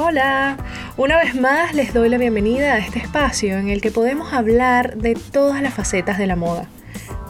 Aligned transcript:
Hola, 0.00 0.56
una 0.96 1.16
vez 1.16 1.34
más 1.34 1.74
les 1.74 1.92
doy 1.92 2.08
la 2.08 2.18
bienvenida 2.18 2.74
a 2.74 2.78
este 2.78 3.00
espacio 3.00 3.58
en 3.58 3.68
el 3.68 3.80
que 3.80 3.90
podemos 3.90 4.32
hablar 4.32 4.96
de 4.96 5.16
todas 5.16 5.60
las 5.60 5.74
facetas 5.74 6.18
de 6.18 6.28
la 6.28 6.36
moda. 6.36 6.68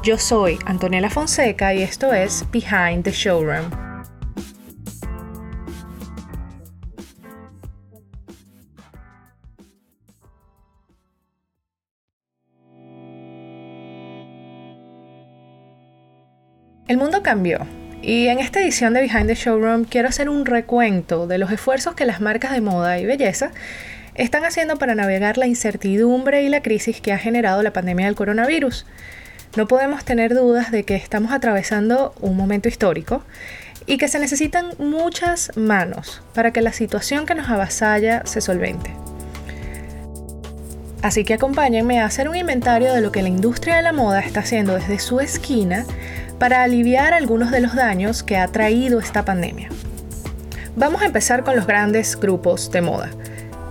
Yo 0.03 0.19
soy 0.19 0.59
Antonella 0.67 1.09
Fonseca 1.09 1.73
y 1.73 1.81
esto 1.81 2.13
es 2.13 2.45
Behind 2.53 3.05
the 3.05 3.11
Showroom. 3.11 3.71
El 16.87 16.99
mundo 16.99 17.23
cambió 17.23 17.61
y 18.03 18.29
en 18.29 18.39
esta 18.39 18.61
edición 18.61 18.95
de 18.95 19.01
Behind 19.01 19.27
the 19.27 19.35
Showroom 19.35 19.85
quiero 19.85 20.09
hacer 20.09 20.29
un 20.29 20.47
recuento 20.47 21.27
de 21.27 21.39
los 21.39 21.51
esfuerzos 21.51 21.95
que 21.95 22.05
las 22.05 22.21
marcas 22.21 22.53
de 22.53 22.61
moda 22.61 22.99
y 22.99 23.07
belleza 23.07 23.51
están 24.15 24.45
haciendo 24.45 24.77
para 24.77 24.95
navegar 24.95 25.39
la 25.39 25.47
incertidumbre 25.47 26.43
y 26.43 26.49
la 26.49 26.63
crisis 26.63 27.01
que 27.01 27.13
ha 27.13 27.19
generado 27.19 27.63
la 27.63 27.73
pandemia 27.73 28.07
del 28.07 28.15
coronavirus. 28.15 28.87
No 29.57 29.67
podemos 29.67 30.05
tener 30.05 30.35
dudas 30.35 30.71
de 30.71 30.85
que 30.85 30.97
estamos 30.97 31.33
atravesando 31.33 32.15
un 32.21 32.37
momento 32.37 32.69
histórico 32.69 33.23
y 33.87 33.97
que 33.97 34.09
se 34.09 34.19
necesitan 34.19 34.71
muchas 34.79 35.57
manos 35.57 36.23
para 36.35 36.53
que 36.53 36.63
la 36.63 36.73
situación 36.73 37.27
que 37.27 37.35
nos 37.35 37.49
avasalla 37.49 38.23
se 38.27 38.41
solvente. 38.41 39.08
Así 41.03 41.25
que 41.25 41.35
acompáñenme 41.35 42.01
a 42.01 42.07
hacer 42.07 42.29
un 42.29 42.37
inventario 42.37 42.93
de 42.93 43.01
lo 43.01 43.13
que 43.13 43.23
la 43.23 43.29
industria 43.29 43.77
de 43.77 43.83
la 43.83 43.93
moda 43.93 44.21
está 44.21 44.41
haciendo 44.41 44.75
desde 44.75 44.99
su 44.99 45.21
esquina 45.21 45.87
para 46.39 46.63
aliviar 46.63 47.15
algunos 47.15 47.51
de 47.51 47.61
los 47.61 47.75
daños 47.75 48.23
que 48.23 48.37
ha 48.37 48.49
traído 48.49 48.99
esta 48.99 49.25
pandemia. 49.25 49.69
Vamos 50.77 51.03
a 51.03 51.07
empezar 51.07 51.45
con 51.45 51.57
los 51.57 51.67
grandes 51.67 52.19
grupos 52.19 52.71
de 52.71 52.81
moda. 52.81 53.11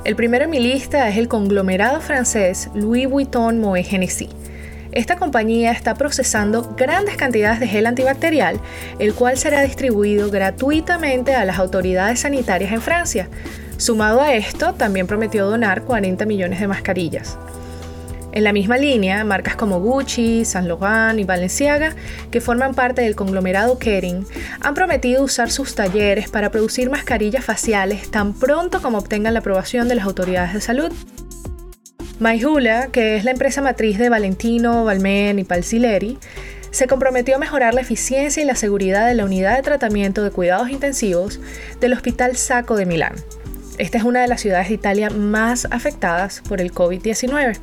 El 0.06 0.16
primero 0.16 0.46
en 0.46 0.52
mi 0.52 0.60
lista 0.60 1.10
es 1.10 1.18
el 1.18 1.28
conglomerado 1.28 2.00
francés 2.00 2.70
Louis 2.74 3.10
Vuitton 3.10 3.60
Moet 3.60 3.86
Hennessy. 3.92 4.30
Esta 4.98 5.18
compañía 5.18 5.74
está 5.74 5.94
procesando 5.94 6.74
grandes 6.76 7.18
cantidades 7.18 7.60
de 7.60 7.68
gel 7.68 7.86
antibacterial, 7.86 8.60
el 8.98 9.14
cual 9.14 9.38
será 9.38 9.62
distribuido 9.62 10.32
gratuitamente 10.32 11.36
a 11.36 11.46
las 11.46 11.60
autoridades 11.60 12.22
sanitarias 12.22 12.72
en 12.72 12.82
Francia. 12.82 13.30
Sumado 13.78 14.22
a 14.22 14.34
esto, 14.34 14.74
también 14.74 15.06
prometió 15.06 15.48
donar 15.48 15.84
40 15.84 16.26
millones 16.26 16.60
de 16.60 16.68
mascarillas. 16.68 17.38
En 18.32 18.44
la 18.44 18.54
misma 18.54 18.80
línea, 18.80 19.24
marcas 19.24 19.56
como 19.56 19.80
Gucci, 19.80 20.46
Saint 20.46 20.68
Laurent 20.68 21.20
y 21.20 21.26
Balenciaga, 21.26 21.94
que 22.32 22.42
forman 22.42 22.74
parte 22.74 23.04
del 23.04 23.16
conglomerado 23.16 23.78
Kering, 23.78 24.26
han 24.62 24.74
prometido 24.74 25.24
usar 25.24 25.52
sus 25.52 25.76
talleres 25.76 26.28
para 26.28 26.50
producir 26.50 26.90
mascarillas 26.90 27.46
faciales 27.46 28.10
tan 28.10 28.34
pronto 28.34 28.82
como 28.82 28.98
obtengan 28.98 29.36
la 29.36 29.42
aprobación 29.42 29.90
de 29.90 29.94
las 29.94 30.06
autoridades 30.06 30.56
de 30.56 30.62
salud. 30.62 30.92
Mayhula, 32.20 32.88
que 32.88 33.16
es 33.16 33.24
la 33.24 33.32
empresa 33.32 33.62
matriz 33.62 34.00
de 34.00 34.10
Valentino, 34.10 34.84
Balmain 34.86 35.38
y 35.38 35.44
Palsileri, 35.44 36.18
se 36.72 36.88
comprometió 36.88 37.36
a 37.36 37.40
mejorar 37.40 37.74
la 37.74 37.82
eficiencia 37.82 38.42
y 38.42 38.46
la 38.46 38.56
seguridad 38.56 39.08
de 39.08 39.14
la 39.14 39.26
unidad 39.26 39.56
de 39.56 39.62
tratamiento 39.62 40.24
de 40.24 40.32
cuidados 40.32 40.70
intensivos 40.70 41.40
del 41.80 41.94
Hospital 41.94 42.36
Sacco 42.36 42.76
de 42.76 42.86
Milán. 42.86 43.16
Esta 43.78 44.00
es 44.00 44.04
una 44.04 44.22
de 44.22 44.28
las 44.28 44.42
ciudades 44.42 44.70
de 44.70 44.74
Italia 44.74 45.12
más 45.12 45.68
afectadas 45.70 46.42
por 46.48 46.60
el 46.60 46.74
COVID-19. 46.74 47.60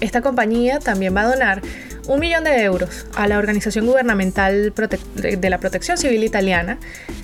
Esta 0.00 0.20
compañía 0.20 0.78
también 0.78 1.16
va 1.16 1.22
a 1.22 1.30
donar 1.30 1.62
un 2.06 2.20
millón 2.20 2.44
de 2.44 2.62
euros 2.62 3.06
a 3.16 3.26
la 3.26 3.38
Organización 3.38 3.86
Gubernamental 3.86 4.72
de 5.16 5.50
la 5.50 5.58
Protección 5.58 5.98
Civil 5.98 6.22
Italiana, 6.22 6.78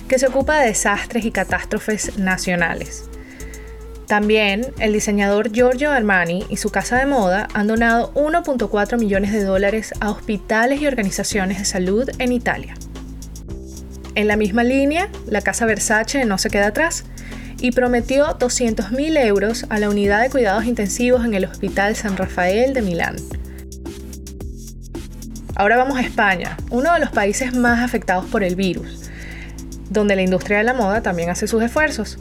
que 0.09 0.19
se 0.19 0.27
ocupa 0.27 0.59
de 0.59 0.67
desastres 0.67 1.23
y 1.23 1.31
catástrofes 1.31 2.17
nacionales. 2.17 3.05
También 4.13 4.75
el 4.77 4.93
diseñador 4.93 5.51
Giorgio 5.51 5.89
Armani 5.89 6.45
y 6.47 6.57
su 6.57 6.69
casa 6.69 6.99
de 6.99 7.07
moda 7.07 7.47
han 7.55 7.65
donado 7.65 8.13
1.4 8.13 8.99
millones 8.99 9.31
de 9.31 9.43
dólares 9.43 9.91
a 10.01 10.11
hospitales 10.11 10.79
y 10.79 10.85
organizaciones 10.85 11.57
de 11.57 11.65
salud 11.65 12.07
en 12.19 12.31
Italia. 12.31 12.75
En 14.13 14.27
la 14.27 14.35
misma 14.35 14.63
línea, 14.63 15.09
la 15.25 15.41
casa 15.41 15.65
Versace 15.65 16.25
no 16.25 16.37
se 16.37 16.51
queda 16.51 16.67
atrás 16.67 17.05
y 17.59 17.71
prometió 17.71 18.37
200.000 18.37 19.17
euros 19.25 19.65
a 19.69 19.79
la 19.79 19.89
unidad 19.89 20.21
de 20.21 20.29
cuidados 20.29 20.65
intensivos 20.65 21.25
en 21.25 21.33
el 21.33 21.45
Hospital 21.45 21.95
San 21.95 22.15
Rafael 22.15 22.75
de 22.75 22.83
Milán. 22.83 23.15
Ahora 25.55 25.75
vamos 25.75 25.97
a 25.97 26.01
España, 26.01 26.55
uno 26.69 26.93
de 26.93 26.99
los 26.99 27.09
países 27.09 27.55
más 27.55 27.83
afectados 27.83 28.25
por 28.25 28.43
el 28.43 28.55
virus, 28.55 29.02
donde 29.93 30.15
la 30.15 30.23
industria 30.23 30.57
de 30.57 30.63
la 30.63 30.73
moda 30.73 31.01
también 31.01 31.29
hace 31.29 31.47
sus 31.47 31.63
esfuerzos. 31.63 32.17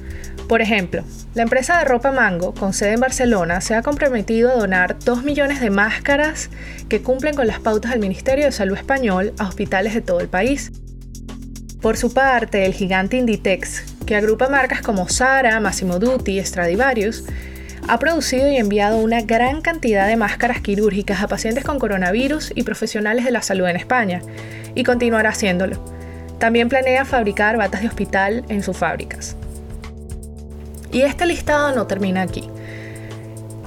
Por 0.48 0.60
ejemplo, 0.60 1.02
la 1.34 1.42
empresa 1.42 1.78
de 1.78 1.84
ropa 1.84 2.12
Mango, 2.12 2.52
con 2.54 2.72
sede 2.74 2.92
en 2.92 3.00
Barcelona, 3.00 3.60
se 3.60 3.74
ha 3.74 3.82
comprometido 3.82 4.50
a 4.50 4.56
donar 4.56 4.98
2 5.04 5.24
millones 5.24 5.60
de 5.60 5.70
máscaras 5.70 6.50
que 6.88 7.00
cumplen 7.02 7.34
con 7.34 7.46
las 7.46 7.58
pautas 7.58 7.92
del 7.92 8.00
Ministerio 8.00 8.44
de 8.44 8.52
Salud 8.52 8.76
español 8.76 9.32
a 9.38 9.48
hospitales 9.48 9.94
de 9.94 10.02
todo 10.02 10.20
el 10.20 10.28
país. 10.28 10.70
Por 11.80 11.96
su 11.96 12.12
parte, 12.12 12.66
el 12.66 12.74
gigante 12.74 13.16
Inditex, 13.16 13.82
que 14.04 14.14
agrupa 14.14 14.48
marcas 14.48 14.82
como 14.82 15.08
Zara, 15.08 15.58
Massimo 15.58 15.98
Dutti, 15.98 16.38
Stradivarius, 16.44 17.24
ha 17.88 17.98
producido 17.98 18.48
y 18.48 18.56
enviado 18.56 18.98
una 18.98 19.22
gran 19.22 19.62
cantidad 19.62 20.06
de 20.06 20.16
máscaras 20.16 20.60
quirúrgicas 20.60 21.22
a 21.22 21.28
pacientes 21.28 21.64
con 21.64 21.78
coronavirus 21.78 22.52
y 22.54 22.62
profesionales 22.62 23.24
de 23.24 23.32
la 23.32 23.42
salud 23.42 23.66
en 23.66 23.76
España, 23.76 24.20
y 24.74 24.84
continuará 24.84 25.30
haciéndolo. 25.30 26.01
También 26.42 26.68
planea 26.68 27.04
fabricar 27.04 27.56
batas 27.56 27.82
de 27.82 27.86
hospital 27.86 28.44
en 28.48 28.64
sus 28.64 28.76
fábricas. 28.76 29.36
Y 30.90 31.02
este 31.02 31.24
listado 31.24 31.72
no 31.72 31.86
termina 31.86 32.22
aquí. 32.22 32.50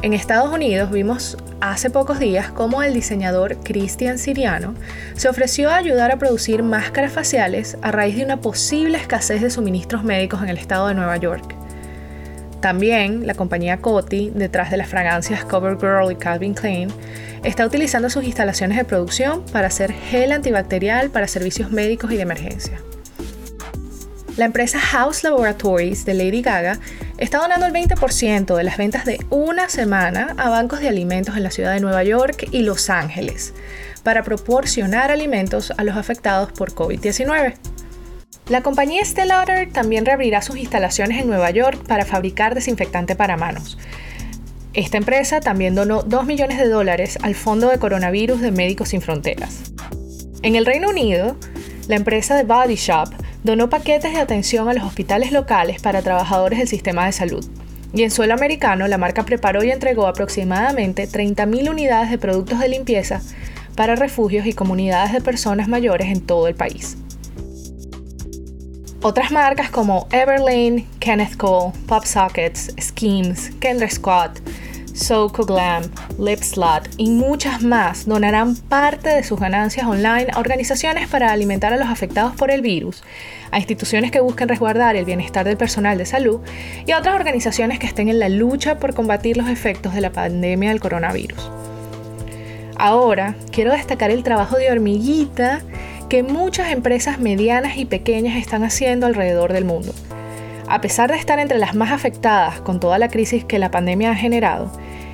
En 0.02 0.12
Estados 0.12 0.52
Unidos 0.52 0.92
vimos 0.92 1.38
hace 1.62 1.90
pocos 1.90 2.20
días 2.20 2.52
cómo 2.52 2.84
el 2.84 2.94
diseñador 2.94 3.56
Christian 3.64 4.18
Siriano 4.18 4.76
se 5.14 5.30
ofreció 5.30 5.70
a 5.70 5.78
ayudar 5.78 6.12
a 6.12 6.20
producir 6.20 6.64
máscaras 6.64 7.14
faciales 7.14 7.78
a 7.82 7.94
raíz 7.94 8.18
de 8.18 8.26
una 8.26 8.42
posible 8.42 8.98
escasez 8.98 9.42
de 9.42 9.52
suministros 9.52 10.04
médicos 10.04 10.44
en 10.44 10.50
el 10.50 10.58
estado 10.58 10.90
de 10.90 10.96
Nueva 10.96 11.16
York. 11.16 11.55
También 12.66 13.28
la 13.28 13.36
compañía 13.36 13.78
Coty, 13.78 14.32
detrás 14.34 14.72
de 14.72 14.78
las 14.78 14.90
fragancias 14.90 15.46
CoverGirl 15.46 16.12
y 16.12 16.16
Calvin 16.16 16.56
Klein, 16.56 16.90
está 17.44 17.64
utilizando 17.64 18.10
sus 18.10 18.24
instalaciones 18.24 18.76
de 18.76 18.84
producción 18.84 19.46
para 19.52 19.68
hacer 19.68 19.94
gel 19.94 20.32
antibacterial 20.32 21.12
para 21.12 21.28
servicios 21.28 21.70
médicos 21.70 22.12
y 22.12 22.16
de 22.16 22.24
emergencia. 22.24 22.82
La 24.36 24.46
empresa 24.46 24.80
House 24.80 25.24
Laboratories 25.24 26.06
de 26.06 26.16
Lady 26.16 26.42
Gaga 26.42 26.80
está 27.20 27.38
donando 27.38 27.68
el 27.68 27.72
20% 27.72 28.56
de 28.56 28.64
las 28.64 28.78
ventas 28.78 29.06
de 29.06 29.24
una 29.30 29.70
semana 29.70 30.34
a 30.36 30.50
bancos 30.50 30.80
de 30.80 30.90
alimentos 30.90 31.38
en 31.38 31.44
la 31.44 31.52
ciudad 31.52 31.72
de 31.72 31.82
Nueva 31.82 32.04
York 32.04 32.48
y 32.50 32.64
Los 32.64 32.90
Ángeles 32.90 33.54
para 34.02 34.24
proporcionar 34.24 35.12
alimentos 35.12 35.72
a 35.78 35.84
los 35.84 35.98
afectados 35.98 36.52
por 36.52 36.74
COVID-19. 36.74 37.75
La 38.48 38.62
compañía 38.62 39.02
Estée 39.02 39.26
también 39.74 40.06
reabrirá 40.06 40.44
sus 40.44 40.58
instalaciones 40.58 41.20
en 41.20 41.28
Nueva 41.28 41.50
York 41.50 41.80
para 41.88 42.06
fabricar 42.06 42.54
desinfectante 42.54 43.16
para 43.16 43.38
manos. 43.38 43.80
Esta 44.74 44.98
empresa 44.98 45.40
también 45.40 45.74
donó 45.74 46.04
2 46.04 46.28
millones 46.28 46.60
de 46.60 46.68
dólares 46.68 47.18
al 47.24 47.34
Fondo 47.34 47.70
de 47.70 47.80
Coronavirus 47.80 48.42
de 48.42 48.52
Médicos 48.52 48.90
Sin 48.90 49.02
Fronteras. 49.02 49.72
En 50.44 50.56
el 50.56 50.68
Reino 50.68 50.90
Unido, 50.90 51.38
la 51.88 51.96
empresa 51.96 52.36
de 52.36 52.44
Body 52.44 52.76
Shop 52.76 53.10
donó 53.44 53.68
paquetes 53.72 54.14
de 54.14 54.20
atención 54.20 54.70
a 54.70 54.74
los 54.74 54.84
hospitales 54.84 55.32
locales 55.32 55.82
para 55.82 56.04
trabajadores 56.04 56.60
del 56.60 56.68
sistema 56.68 57.08
de 57.08 57.14
salud. 57.14 57.44
Y 57.94 58.04
en 58.04 58.12
suelo 58.12 58.36
americano, 58.36 58.88
la 58.88 59.00
marca 59.00 59.24
preparó 59.24 59.64
y 59.64 59.72
entregó 59.72 60.06
aproximadamente 60.06 61.08
30.000 61.10 61.68
unidades 61.68 62.12
de 62.12 62.20
productos 62.20 62.60
de 62.60 62.70
limpieza 62.70 63.22
para 63.76 63.96
refugios 63.96 64.46
y 64.46 64.54
comunidades 64.54 65.14
de 65.14 65.22
personas 65.22 65.68
mayores 65.68 66.10
en 66.10 66.22
todo 66.22 66.48
el 66.48 66.54
país. 66.54 66.98
Otras 69.08 69.30
marcas 69.30 69.70
como 69.70 70.08
Everlane, 70.12 70.88
Kenneth 71.00 71.38
Cole, 71.38 71.74
Pop 71.88 72.06
Sockets, 72.06 72.74
Schemes, 72.82 73.52
Kendra 73.60 73.88
Scott, 73.88 74.40
Soco 74.96 75.46
Glam, 75.46 75.84
Lipslot 76.18 76.90
y 76.98 77.12
muchas 77.12 77.62
más 77.62 78.08
donarán 78.08 78.56
parte 78.56 79.10
de 79.10 79.24
sus 79.24 79.40
ganancias 79.40 79.86
online 79.86 80.26
a 80.34 80.40
organizaciones 80.40 81.08
para 81.08 81.32
alimentar 81.32 81.72
a 81.72 81.78
los 81.78 81.88
afectados 81.88 82.36
por 82.36 82.50
el 82.50 82.64
virus, 82.64 83.04
a 83.52 83.60
instituciones 83.60 84.10
que 84.10 84.22
busquen 84.22 84.50
resguardar 84.50 84.96
el 84.96 85.06
bienestar 85.06 85.46
del 85.46 85.56
personal 85.56 86.00
de 86.00 86.08
salud 86.08 86.40
y 86.88 86.92
a 86.92 86.98
otras 86.98 87.14
organizaciones 87.14 87.78
que 87.78 87.86
estén 87.86 88.10
en 88.10 88.18
la 88.18 88.30
lucha 88.30 88.80
por 88.80 88.96
combatir 88.96 89.38
los 89.38 89.50
efectos 89.50 89.94
de 89.94 90.02
la 90.02 90.10
pandemia 90.10 90.70
del 90.70 90.80
coronavirus. 90.80 91.52
Ahora, 92.78 93.36
quiero 93.52 93.72
destacar 93.72 94.10
el 94.10 94.24
trabajo 94.24 94.58
de 94.58 94.72
hormiguita 94.72 95.62
que 96.10 96.24
muchas 96.24 96.72
empresas 96.72 97.20
medianas 97.20 97.78
y 97.78 97.86
pequeñas 97.86 98.38
están 98.38 98.64
haciendo 98.64 99.06
alrededor 99.06 99.54
del 99.54 99.66
mundo. 99.66 99.94
A 100.68 100.82
pesar 100.82 101.12
de 101.12 101.18
estar 101.18 101.40
entre 101.40 101.60
las 101.60 101.76
más 101.76 101.92
afectadas 101.92 102.60
con 102.62 102.80
toda 102.80 102.98
la 102.98 103.10
crisis 103.10 103.46
que 103.46 103.60
la 103.60 103.72
pandemia 103.72 104.12
ha 104.12 104.16
generado, 104.16 104.72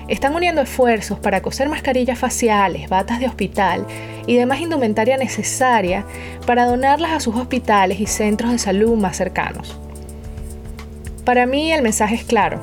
están 0.08 0.36
uniendo 0.36 0.62
esfuerzos 0.62 1.20
para 1.20 1.42
coser 1.42 1.70
mascarillas 1.70 2.20
faciales, 2.20 2.90
batas 2.90 3.20
de 3.20 3.28
hospital 3.28 3.86
y 4.28 4.36
demás 4.36 4.60
indumentaria 4.60 5.18
necesaria 5.18 6.06
para 6.46 6.66
donarlas 6.66 7.12
a 7.12 7.20
sus 7.20 7.36
hospitales 7.36 8.00
y 8.00 8.08
centros 8.08 8.52
de 8.52 8.60
salud 8.60 8.98
más 8.98 9.16
cercanos. 9.16 9.80
Para 11.24 11.46
mí 11.46 11.72
el 11.72 11.82
mensaje 11.82 12.16
es 12.16 12.24
claro. 12.24 12.60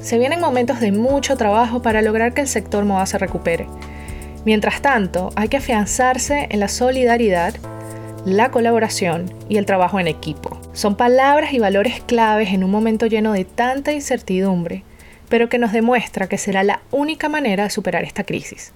Se 0.00 0.18
vienen 0.18 0.40
momentos 0.40 0.80
de 0.80 0.92
mucho 0.92 1.36
trabajo 1.36 1.82
para 1.82 2.02
lograr 2.02 2.34
que 2.34 2.40
el 2.40 2.48
sector 2.48 2.84
moda 2.84 3.06
se 3.06 3.18
recupere. 3.18 3.66
Mientras 4.44 4.80
tanto, 4.80 5.30
hay 5.36 5.48
que 5.48 5.58
afianzarse 5.58 6.46
en 6.50 6.60
la 6.60 6.68
solidaridad, 6.68 7.54
la 8.24 8.50
colaboración 8.50 9.32
y 9.50 9.58
el 9.58 9.66
trabajo 9.66 10.00
en 10.00 10.08
equipo. 10.08 10.58
Son 10.72 10.96
palabras 10.96 11.52
y 11.52 11.58
valores 11.58 12.00
claves 12.00 12.50
en 12.50 12.64
un 12.64 12.70
momento 12.70 13.06
lleno 13.06 13.32
de 13.32 13.44
tanta 13.44 13.92
incertidumbre, 13.92 14.82
pero 15.28 15.48
que 15.50 15.58
nos 15.58 15.72
demuestra 15.72 16.26
que 16.26 16.38
será 16.38 16.64
la 16.64 16.80
única 16.90 17.28
manera 17.28 17.64
de 17.64 17.70
superar 17.70 18.02
esta 18.04 18.24
crisis. 18.24 18.72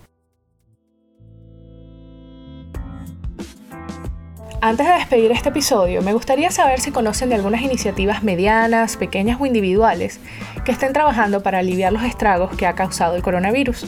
Antes 4.61 4.87
de 4.87 4.95
despedir 4.95 5.31
este 5.31 5.51
episodio, 5.51 6.01
me 6.01 6.15
gustaría 6.15 6.51
saber 6.51 6.81
si 6.81 6.91
conocen 6.91 7.29
de 7.29 7.35
algunas 7.35 7.61
iniciativas 7.61 8.23
medianas, 8.23 8.97
pequeñas 8.97 9.39
o 9.39 9.45
individuales 9.45 10.21
que 10.65 10.73
estén 10.73 10.95
trabajando 10.95 11.43
para 11.43 11.59
aliviar 11.59 11.93
los 11.93 12.03
estragos 12.03 12.57
que 12.57 12.67
ha 12.67 12.75
causado 12.75 13.15
el 13.15 13.23
coronavirus. 13.23 13.87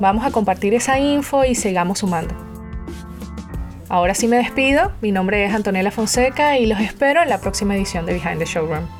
Vamos 0.00 0.24
a 0.24 0.30
compartir 0.30 0.74
esa 0.74 0.98
info 0.98 1.44
y 1.44 1.54
sigamos 1.54 1.98
sumando. 1.98 2.34
Ahora 3.88 4.14
sí 4.14 4.28
me 4.28 4.36
despido, 4.36 4.92
mi 5.00 5.12
nombre 5.12 5.44
es 5.44 5.54
Antonella 5.54 5.90
Fonseca 5.90 6.58
y 6.58 6.66
los 6.66 6.78
espero 6.78 7.22
en 7.22 7.30
la 7.30 7.40
próxima 7.40 7.74
edición 7.74 8.04
de 8.04 8.12
Behind 8.14 8.38
the 8.38 8.44
Showroom. 8.44 8.97